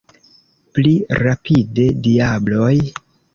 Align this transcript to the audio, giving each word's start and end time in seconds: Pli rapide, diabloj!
Pli 0.77 0.93
rapide, 1.25 1.85
diabloj! 2.09 2.73